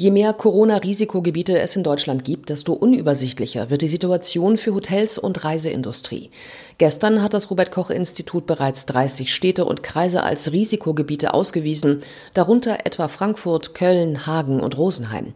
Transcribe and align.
Je 0.00 0.12
mehr 0.12 0.32
Corona-Risikogebiete 0.32 1.58
es 1.58 1.74
in 1.74 1.82
Deutschland 1.82 2.24
gibt, 2.24 2.50
desto 2.50 2.72
unübersichtlicher 2.72 3.68
wird 3.68 3.82
die 3.82 3.88
Situation 3.88 4.56
für 4.56 4.72
Hotels 4.72 5.18
und 5.18 5.42
Reiseindustrie. 5.42 6.30
Gestern 6.78 7.20
hat 7.20 7.34
das 7.34 7.50
Robert 7.50 7.72
Koch 7.72 7.90
Institut 7.90 8.46
bereits 8.46 8.86
30 8.86 9.34
Städte 9.34 9.64
und 9.64 9.82
Kreise 9.82 10.22
als 10.22 10.52
Risikogebiete 10.52 11.34
ausgewiesen, 11.34 11.98
darunter 12.32 12.86
etwa 12.86 13.08
Frankfurt, 13.08 13.74
Köln, 13.74 14.24
Hagen 14.24 14.60
und 14.60 14.78
Rosenheim. 14.78 15.32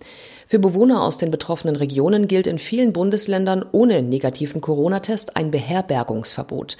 Für 0.46 0.60
Bewohner 0.60 1.02
aus 1.02 1.18
den 1.18 1.32
betroffenen 1.32 1.74
Regionen 1.74 2.28
gilt 2.28 2.46
in 2.46 2.60
vielen 2.60 2.92
Bundesländern 2.92 3.64
ohne 3.72 4.00
negativen 4.00 4.60
Corona-Test 4.60 5.36
ein 5.36 5.50
Beherbergungsverbot. 5.50 6.76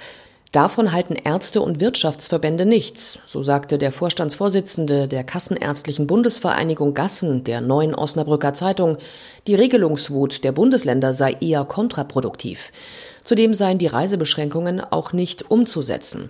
Davon 0.53 0.91
halten 0.91 1.15
Ärzte 1.15 1.61
und 1.61 1.79
Wirtschaftsverbände 1.79 2.67
nichts, 2.67 3.17
so 3.25 3.41
sagte 3.41 3.79
der 3.79 3.91
Vorstandsvorsitzende 3.91 5.07
der 5.07 5.23
Kassenärztlichen 5.23 6.05
Bundesvereinigung 6.05 6.93
Gassen 6.93 7.43
der 7.43 7.59
neuen 7.59 7.95
Osnabrücker 7.95 8.53
Zeitung, 8.53 8.99
die 9.47 9.55
Regelungswut 9.55 10.43
der 10.43 10.51
Bundesländer 10.51 11.15
sei 11.15 11.35
eher 11.41 11.65
kontraproduktiv. 11.65 12.71
Zudem 13.23 13.53
seien 13.53 13.77
die 13.77 13.87
Reisebeschränkungen 13.87 14.81
auch 14.81 15.13
nicht 15.13 15.49
umzusetzen. 15.49 16.29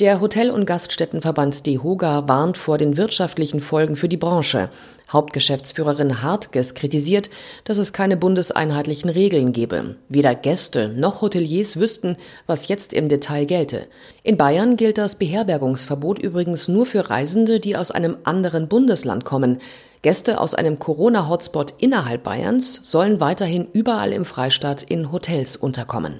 Der 0.00 0.20
Hotel- 0.20 0.50
und 0.50 0.66
Gaststättenverband 0.66 1.66
DEHOGA 1.66 2.28
warnt 2.28 2.56
vor 2.56 2.78
den 2.78 2.96
wirtschaftlichen 2.96 3.60
Folgen 3.60 3.94
für 3.94 4.08
die 4.08 4.16
Branche. 4.16 4.70
Hauptgeschäftsführerin 5.12 6.22
Hartges 6.22 6.74
kritisiert, 6.74 7.28
dass 7.64 7.76
es 7.76 7.92
keine 7.92 8.16
bundeseinheitlichen 8.16 9.10
Regeln 9.10 9.52
gebe. 9.52 9.96
Weder 10.08 10.34
Gäste 10.34 10.88
noch 10.88 11.20
Hoteliers 11.20 11.78
wüssten, 11.78 12.16
was 12.46 12.68
jetzt 12.68 12.92
im 12.94 13.08
Detail 13.08 13.44
gelte. 13.44 13.86
In 14.22 14.38
Bayern 14.38 14.76
gilt 14.76 14.98
das 14.98 15.16
Beherbergungsverbot 15.16 16.18
übrigens 16.18 16.68
nur 16.68 16.86
für 16.86 17.10
Reisende, 17.10 17.60
die 17.60 17.76
aus 17.76 17.90
einem 17.90 18.16
anderen 18.24 18.68
Bundesland 18.68 19.24
kommen. 19.24 19.60
Gäste 20.02 20.40
aus 20.40 20.54
einem 20.56 20.80
Corona-Hotspot 20.80 21.74
innerhalb 21.78 22.24
Bayerns 22.24 22.80
sollen 22.82 23.20
weiterhin 23.20 23.68
überall 23.72 24.12
im 24.12 24.24
Freistaat 24.24 24.82
in 24.82 25.12
Hotels 25.12 25.54
unterkommen. 25.54 26.18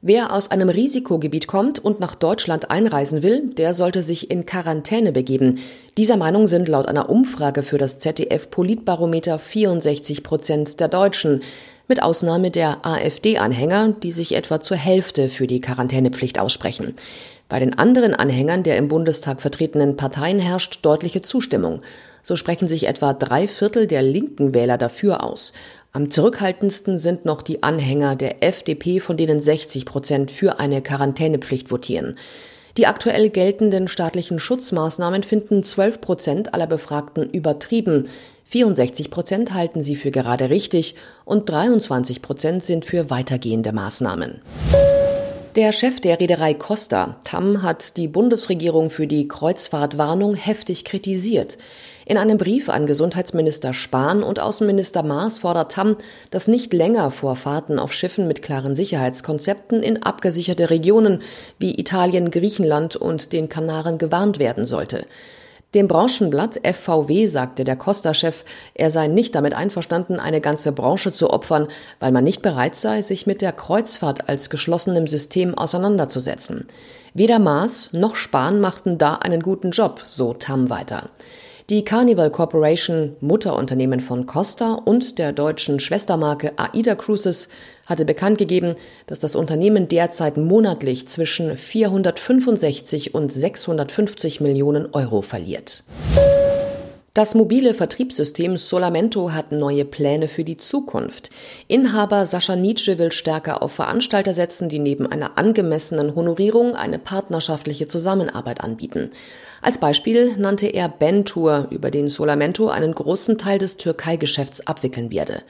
Wer 0.00 0.32
aus 0.32 0.50
einem 0.50 0.68
Risikogebiet 0.68 1.46
kommt 1.46 1.78
und 1.78 2.00
nach 2.00 2.16
Deutschland 2.16 2.72
einreisen 2.72 3.22
will, 3.22 3.50
der 3.54 3.74
sollte 3.74 4.02
sich 4.02 4.32
in 4.32 4.44
Quarantäne 4.44 5.12
begeben. 5.12 5.60
Dieser 5.96 6.16
Meinung 6.16 6.48
sind 6.48 6.66
laut 6.66 6.86
einer 6.86 7.10
Umfrage 7.10 7.62
für 7.62 7.78
das 7.78 8.00
ZDF 8.00 8.50
Politbarometer 8.50 9.38
64 9.38 10.24
Prozent 10.24 10.80
der 10.80 10.88
Deutschen, 10.88 11.40
mit 11.88 12.02
Ausnahme 12.02 12.50
der 12.50 12.86
AfD-Anhänger, 12.86 13.94
die 14.02 14.12
sich 14.12 14.36
etwa 14.36 14.60
zur 14.60 14.76
Hälfte 14.76 15.28
für 15.28 15.46
die 15.46 15.60
Quarantänepflicht 15.60 16.38
aussprechen. 16.38 16.94
Bei 17.48 17.58
den 17.58 17.78
anderen 17.78 18.14
Anhängern 18.14 18.62
der 18.62 18.76
im 18.76 18.88
Bundestag 18.88 19.40
vertretenen 19.40 19.96
Parteien 19.96 20.38
herrscht 20.38 20.80
deutliche 20.82 21.22
Zustimmung. 21.22 21.80
So 22.22 22.36
sprechen 22.36 22.68
sich 22.68 22.86
etwa 22.86 23.14
drei 23.14 23.48
Viertel 23.48 23.86
der 23.86 24.02
linken 24.02 24.52
Wähler 24.52 24.76
dafür 24.76 25.24
aus. 25.24 25.54
Am 25.92 26.10
zurückhaltendsten 26.10 26.98
sind 26.98 27.24
noch 27.24 27.40
die 27.40 27.62
Anhänger 27.62 28.16
der 28.16 28.44
FDP, 28.44 29.00
von 29.00 29.16
denen 29.16 29.40
60 29.40 29.86
Prozent 29.86 30.30
für 30.30 30.60
eine 30.60 30.82
Quarantänepflicht 30.82 31.70
votieren. 31.70 32.18
Die 32.78 32.86
aktuell 32.86 33.28
geltenden 33.28 33.88
staatlichen 33.88 34.38
Schutzmaßnahmen 34.38 35.24
finden 35.24 35.64
12 35.64 36.00
Prozent 36.00 36.54
aller 36.54 36.68
Befragten 36.68 37.28
übertrieben. 37.28 38.08
64 38.44 39.10
Prozent 39.10 39.52
halten 39.52 39.82
sie 39.82 39.96
für 39.96 40.12
gerade 40.12 40.48
richtig 40.48 40.94
und 41.24 41.50
23 41.50 42.22
Prozent 42.22 42.62
sind 42.62 42.84
für 42.84 43.10
weitergehende 43.10 43.72
Maßnahmen. 43.72 44.42
Der 45.56 45.72
Chef 45.72 45.98
der 45.98 46.20
Reederei 46.20 46.54
Costa, 46.54 47.16
Tam, 47.24 47.62
hat 47.62 47.96
die 47.96 48.06
Bundesregierung 48.06 48.90
für 48.90 49.08
die 49.08 49.26
Kreuzfahrtwarnung 49.26 50.36
heftig 50.36 50.84
kritisiert. 50.84 51.58
In 52.08 52.16
einem 52.16 52.38
Brief 52.38 52.70
an 52.70 52.86
Gesundheitsminister 52.86 53.74
Spahn 53.74 54.22
und 54.22 54.40
Außenminister 54.40 55.02
Maas 55.02 55.40
fordert 55.40 55.72
Tam, 55.72 55.94
dass 56.30 56.48
nicht 56.48 56.72
länger 56.72 57.10
vor 57.10 57.36
Fahrten 57.36 57.78
auf 57.78 57.92
Schiffen 57.92 58.26
mit 58.26 58.40
klaren 58.40 58.74
Sicherheitskonzepten 58.74 59.82
in 59.82 60.02
abgesicherte 60.02 60.70
Regionen 60.70 61.20
wie 61.58 61.78
Italien, 61.78 62.30
Griechenland 62.30 62.96
und 62.96 63.34
den 63.34 63.50
Kanaren 63.50 63.98
gewarnt 63.98 64.38
werden 64.38 64.64
sollte. 64.64 65.04
Dem 65.74 65.86
Branchenblatt 65.86 66.58
FVW 66.64 67.26
sagte 67.26 67.64
der 67.64 67.76
Costa-Chef, 67.76 68.42
er 68.72 68.88
sei 68.88 69.08
nicht 69.08 69.34
damit 69.34 69.52
einverstanden, 69.52 70.18
eine 70.18 70.40
ganze 70.40 70.72
Branche 70.72 71.12
zu 71.12 71.28
opfern, 71.28 71.68
weil 72.00 72.10
man 72.10 72.24
nicht 72.24 72.40
bereit 72.40 72.74
sei, 72.74 73.02
sich 73.02 73.26
mit 73.26 73.42
der 73.42 73.52
Kreuzfahrt 73.52 74.30
als 74.30 74.48
geschlossenem 74.48 75.08
System 75.08 75.58
auseinanderzusetzen. 75.58 76.68
Weder 77.12 77.38
Maas 77.38 77.90
noch 77.92 78.16
Spahn 78.16 78.62
machten 78.62 78.96
da 78.96 79.16
einen 79.16 79.42
guten 79.42 79.72
Job, 79.72 80.00
so 80.06 80.32
Tam 80.32 80.70
weiter. 80.70 81.10
Die 81.70 81.84
Carnival 81.84 82.30
Corporation, 82.30 83.16
Mutterunternehmen 83.20 84.00
von 84.00 84.24
Costa 84.24 84.72
und 84.72 85.18
der 85.18 85.34
deutschen 85.34 85.80
Schwestermarke 85.80 86.52
AIDA 86.56 86.94
Cruises, 86.94 87.50
hatte 87.84 88.06
bekannt 88.06 88.38
gegeben, 88.38 88.74
dass 89.06 89.20
das 89.20 89.36
Unternehmen 89.36 89.86
derzeit 89.86 90.38
monatlich 90.38 91.06
zwischen 91.08 91.58
465 91.58 93.14
und 93.14 93.30
650 93.30 94.40
Millionen 94.40 94.94
Euro 94.94 95.20
verliert. 95.20 95.84
Das 97.18 97.34
mobile 97.34 97.74
Vertriebssystem 97.74 98.56
Solamento 98.56 99.32
hat 99.32 99.50
neue 99.50 99.84
Pläne 99.84 100.28
für 100.28 100.44
die 100.44 100.56
Zukunft. 100.56 101.30
Inhaber 101.66 102.26
Sascha 102.26 102.54
Nietzsche 102.54 102.96
will 102.96 103.10
stärker 103.10 103.60
auf 103.60 103.72
Veranstalter 103.72 104.32
setzen, 104.32 104.68
die 104.68 104.78
neben 104.78 105.04
einer 105.04 105.36
angemessenen 105.36 106.14
Honorierung 106.14 106.76
eine 106.76 107.00
partnerschaftliche 107.00 107.88
Zusammenarbeit 107.88 108.60
anbieten. 108.60 109.10
Als 109.62 109.78
Beispiel 109.78 110.36
nannte 110.36 110.68
er 110.68 110.88
Ben 110.88 111.24
Tour, 111.24 111.66
über 111.70 111.90
den 111.90 112.08
Solamento 112.08 112.68
einen 112.68 112.94
großen 112.94 113.36
Teil 113.36 113.58
des 113.58 113.78
Türkei-Geschäfts 113.78 114.68
abwickeln 114.68 115.10
werde. 115.10 115.42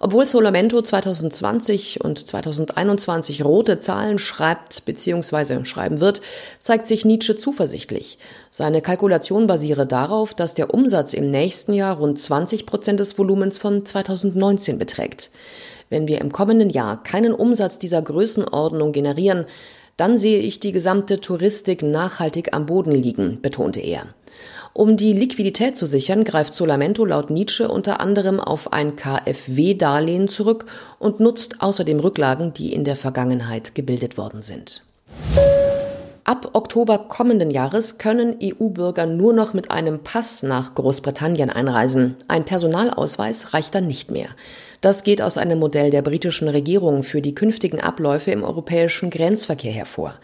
Obwohl 0.00 0.26
Solamento 0.26 0.80
2020 0.80 2.04
und 2.04 2.26
2021 2.26 3.44
rote 3.44 3.78
Zahlen 3.78 4.18
schreibt 4.18 4.84
bzw. 4.84 5.64
schreiben 5.64 6.00
wird, 6.00 6.20
zeigt 6.58 6.86
sich 6.86 7.04
Nietzsche 7.04 7.36
zuversichtlich. 7.36 8.18
Seine 8.50 8.80
Kalkulation 8.80 9.46
basiere 9.46 9.86
darauf, 9.86 10.34
dass 10.34 10.54
der 10.54 10.72
Umsatz 10.72 11.14
im 11.14 11.30
nächsten 11.30 11.72
Jahr 11.72 11.96
rund 11.96 12.18
20 12.18 12.66
Prozent 12.66 13.00
des 13.00 13.18
Volumens 13.18 13.58
von 13.58 13.84
2019 13.84 14.78
beträgt. 14.78 15.30
Wenn 15.90 16.06
wir 16.06 16.20
im 16.20 16.32
kommenden 16.32 16.70
Jahr 16.70 17.02
keinen 17.02 17.32
Umsatz 17.32 17.78
dieser 17.78 18.02
Größenordnung 18.02 18.92
generieren, 18.92 19.46
dann 19.98 20.16
sehe 20.16 20.38
ich 20.38 20.60
die 20.60 20.72
gesamte 20.72 21.20
Touristik 21.20 21.82
nachhaltig 21.82 22.54
am 22.54 22.64
Boden 22.64 22.92
liegen, 22.92 23.42
betonte 23.42 23.80
er. 23.80 24.06
Um 24.72 24.96
die 24.96 25.12
Liquidität 25.12 25.76
zu 25.76 25.86
sichern, 25.86 26.22
greift 26.22 26.54
Solamento 26.54 27.04
laut 27.04 27.30
Nietzsche 27.30 27.68
unter 27.68 28.00
anderem 28.00 28.38
auf 28.38 28.72
ein 28.72 28.94
KfW-Darlehen 28.94 30.28
zurück 30.28 30.66
und 31.00 31.18
nutzt 31.18 31.60
außerdem 31.60 31.98
Rücklagen, 31.98 32.54
die 32.54 32.72
in 32.72 32.84
der 32.84 32.96
Vergangenheit 32.96 33.74
gebildet 33.74 34.16
worden 34.16 34.40
sind. 34.40 34.82
Ab 36.28 36.50
Oktober 36.52 36.98
kommenden 36.98 37.50
Jahres 37.50 37.96
können 37.96 38.36
EU-Bürger 38.42 39.06
nur 39.06 39.32
noch 39.32 39.54
mit 39.54 39.70
einem 39.70 40.00
Pass 40.00 40.42
nach 40.42 40.74
Großbritannien 40.74 41.48
einreisen. 41.48 42.16
Ein 42.28 42.44
Personalausweis 42.44 43.54
reicht 43.54 43.74
dann 43.74 43.86
nicht 43.86 44.10
mehr. 44.10 44.28
Das 44.82 45.04
geht 45.04 45.22
aus 45.22 45.38
einem 45.38 45.58
Modell 45.58 45.88
der 45.88 46.02
britischen 46.02 46.48
Regierung 46.48 47.02
für 47.02 47.22
die 47.22 47.34
künftigen 47.34 47.80
Abläufe 47.80 48.30
im 48.30 48.44
europäischen 48.44 49.08
Grenzverkehr 49.08 49.72
hervor. 49.72 50.16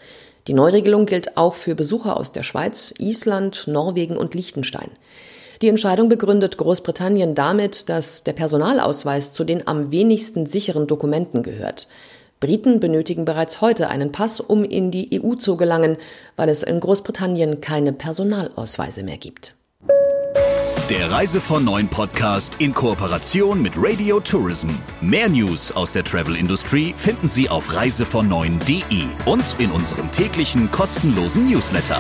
Die 0.46 0.52
Neuregelung 0.52 1.06
gilt 1.06 1.38
auch 1.38 1.54
für 1.54 1.74
Besucher 1.74 2.18
aus 2.18 2.32
der 2.32 2.42
Schweiz, 2.42 2.92
Island, 2.98 3.64
Norwegen 3.66 4.18
und 4.18 4.34
Liechtenstein. 4.34 4.90
Die 5.62 5.68
Entscheidung 5.68 6.10
begründet 6.10 6.58
Großbritannien 6.58 7.34
damit, 7.34 7.88
dass 7.88 8.24
der 8.24 8.34
Personalausweis 8.34 9.32
zu 9.32 9.42
den 9.44 9.66
am 9.66 9.90
wenigsten 9.90 10.44
sicheren 10.44 10.86
Dokumenten 10.86 11.42
gehört. 11.42 11.88
Briten 12.40 12.80
benötigen 12.80 13.24
bereits 13.24 13.60
heute 13.60 13.88
einen 13.88 14.12
Pass, 14.12 14.40
um 14.40 14.64
in 14.64 14.90
die 14.90 15.20
EU 15.22 15.34
zu 15.34 15.56
gelangen, 15.56 15.96
weil 16.36 16.48
es 16.48 16.62
in 16.62 16.80
Großbritannien 16.80 17.60
keine 17.60 17.92
Personalausweise 17.92 19.02
mehr 19.02 19.18
gibt. 19.18 19.54
Der 20.90 21.10
Reise 21.10 21.40
von 21.40 21.64
Neuen 21.64 21.88
Podcast 21.88 22.56
in 22.58 22.74
Kooperation 22.74 23.62
mit 23.62 23.72
Radio 23.76 24.20
Tourism. 24.20 24.68
Mehr 25.00 25.30
News 25.30 25.72
aus 25.72 25.94
der 25.94 26.04
Travel 26.04 26.36
Industry 26.36 26.94
finden 26.98 27.26
Sie 27.26 27.48
auf 27.48 27.74
reisevon 27.74 28.28
und 28.30 29.56
in 29.58 29.70
unserem 29.70 30.12
täglichen 30.12 30.70
kostenlosen 30.70 31.50
Newsletter. 31.50 31.98